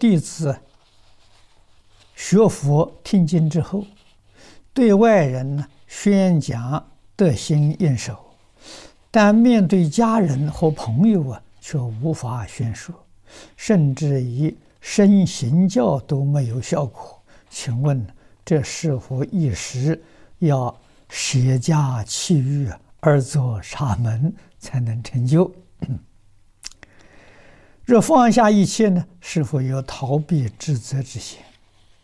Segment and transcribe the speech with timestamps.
[0.00, 0.56] 弟子
[2.16, 3.84] 学佛听经之后，
[4.72, 6.82] 对外人呢宣讲
[7.14, 8.16] 得心应手，
[9.10, 12.94] 但面对家人和朋友啊，却无法宣说，
[13.58, 17.20] 甚至于身行教都没有效果。
[17.50, 18.02] 请问
[18.42, 20.02] 这是否一时
[20.38, 20.74] 要
[21.10, 22.70] 舍家弃欲
[23.00, 25.52] 而做沙门才能成就？
[27.90, 29.04] 若放下一切呢？
[29.20, 31.40] 是否有逃避职责之心？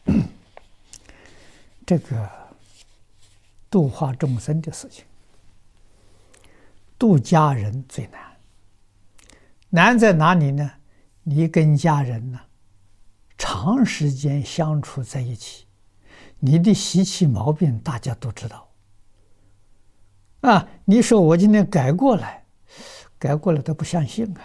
[1.86, 2.28] 这个
[3.70, 5.04] 度化众生的事情，
[6.98, 8.20] 度家人最难。
[9.70, 10.68] 难在哪里呢？
[11.22, 12.40] 你跟家人呢，
[13.38, 15.66] 长时间相处在一起，
[16.40, 18.68] 你的习气毛病大家都知道。
[20.40, 22.44] 啊，你说我今天改过来，
[23.20, 24.42] 改过来都不相信啊。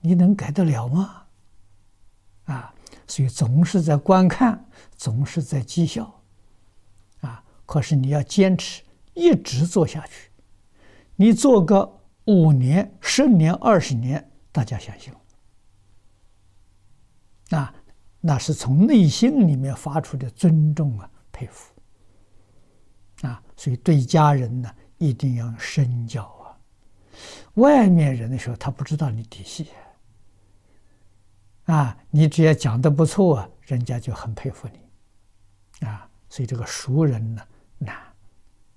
[0.00, 1.22] 你能改得了吗？
[2.44, 2.74] 啊，
[3.06, 4.64] 所以总是在观看，
[4.96, 6.22] 总是在讥笑，
[7.20, 7.44] 啊！
[7.66, 8.82] 可是你要坚持，
[9.12, 10.30] 一直做下去，
[11.14, 15.12] 你做个五年、十年、二十年，大家相信，
[17.50, 17.74] 啊，
[18.20, 21.74] 那是从内心里面发出的尊重啊、佩服，
[23.22, 23.42] 啊！
[23.56, 26.56] 所以对家人呢，一定要深交啊。
[27.54, 29.66] 外面人的时候，他不知道你底细。
[31.68, 37.42] 啊你只要讲的不错啊，人家就很佩服你，啊，所以这个熟人呢
[37.76, 37.94] 难，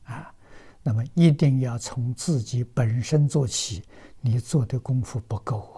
[0.04, 0.36] 啊，
[0.84, 3.82] 那么一定要从自己本身做起，
[4.20, 5.74] 你做的功夫不够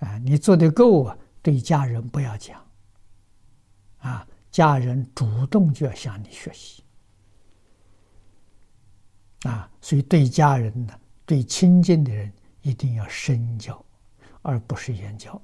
[0.00, 2.66] 啊，啊，你做的够啊，对家人不要讲，
[3.98, 6.82] 啊，家人主动就要向你学习，
[9.42, 13.84] 啊，所以对家人呢，对亲近的人一定要深交，
[14.40, 15.38] 而不是远交。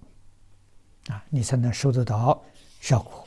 [1.09, 2.43] 啊，你才能收得到
[2.81, 3.27] 效果。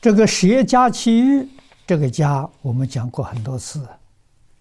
[0.00, 1.48] 这个舍家其，
[1.86, 3.86] 这个家我们讲过很多次，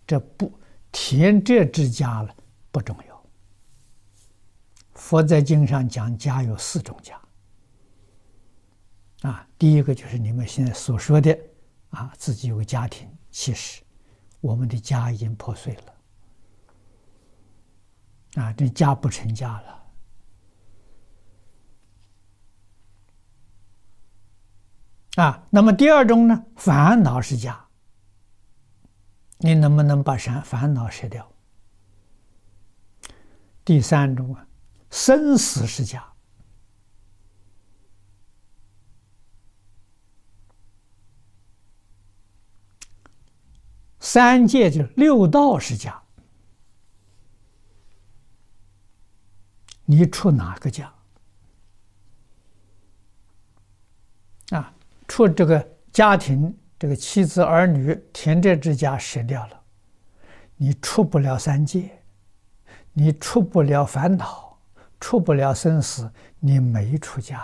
[0.06, 0.52] 这不
[0.92, 2.36] 田宅之家了
[2.70, 3.24] 不重要。
[4.94, 7.20] 佛在经上讲家有四种家。
[9.22, 11.38] 啊，第一个就是你们现在所说的，
[11.92, 13.82] 啊，自己有个家庭，其实
[14.42, 15.94] 我们的家已经破碎了。
[18.36, 19.82] 啊，这家不成家了。
[25.18, 26.46] 啊，那么第二种呢？
[26.56, 27.68] 烦恼是家，
[29.40, 31.30] 你能不能把烦烦恼舍掉？
[33.66, 34.48] 第三种啊，
[34.90, 36.02] 生死是家，
[44.00, 46.02] 三界就六道是家。
[49.92, 50.90] 你出哪个家？
[54.52, 54.74] 啊，
[55.06, 59.62] 出这个家庭，这个妻子儿女、田宅之家舍掉了，
[60.56, 61.92] 你出不了三界，
[62.94, 64.58] 你出不了烦恼，
[64.98, 66.10] 出不了生死，
[66.40, 67.38] 你没出家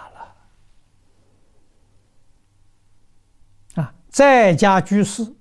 [3.76, 3.84] 了。
[3.84, 5.36] 啊，在家居士，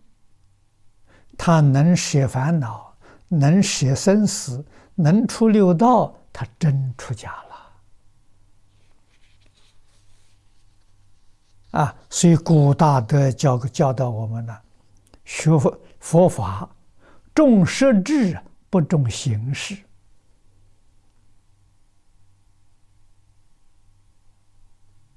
[1.39, 2.97] 他能舍烦恼，
[3.29, 4.67] 能舍生死，
[4.97, 6.13] 能出六道。
[6.39, 7.33] 他真出家
[11.73, 11.97] 了，啊！
[12.11, 14.55] 所以古大德教教导我们呢，
[15.25, 16.69] 学佛佛法
[17.35, 18.39] 重实质
[18.69, 19.79] 不重形式，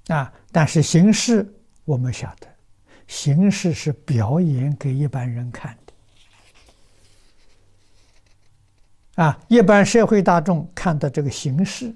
[0.08, 0.34] 啊！
[0.54, 1.54] 但是形式
[1.84, 2.48] 我们晓得，
[3.08, 5.94] 形式是表演给一般人看的。
[9.20, 11.94] 啊，一般社会大众看到这个形式，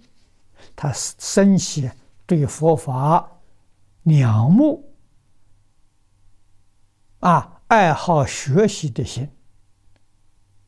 [0.75, 1.89] 他生起
[2.25, 3.31] 对佛法
[4.03, 4.83] 仰慕、
[7.21, 9.31] 啊爱好学习的心，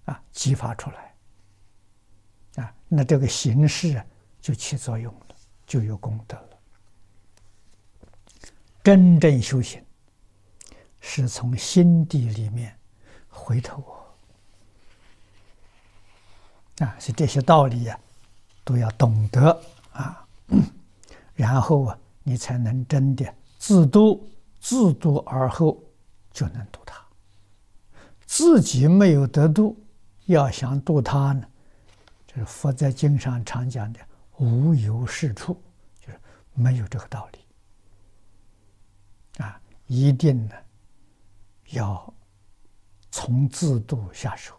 [0.05, 4.01] 啊激发出来，啊，那这个形式
[4.39, 5.35] 就起作用了，
[5.67, 6.49] 就有功德了。
[8.81, 9.83] 真正修行
[11.01, 12.73] 是从心底里面
[13.27, 13.83] 回头。
[16.79, 17.97] 啊，是这些道理呀，
[18.63, 19.61] 都要懂得
[19.93, 20.27] 啊，
[21.33, 24.29] 然后啊，你才能真的自度，
[24.59, 25.81] 自度而后
[26.33, 27.01] 就能度他。
[28.25, 29.77] 自己没有得度，
[30.25, 31.47] 要想度他呢，
[32.27, 33.99] 就是佛在经上常讲的
[34.37, 35.57] “无有是处”，
[36.01, 36.19] 就是
[36.53, 37.39] 没有这个道理。
[39.43, 40.55] 啊，一定呢，
[41.69, 42.13] 要
[43.11, 44.53] 从自度下手，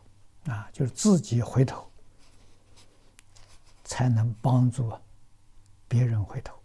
[0.47, 1.86] 啊，就是自己回头。
[3.87, 4.93] 才能帮助
[5.89, 6.56] 别人回头。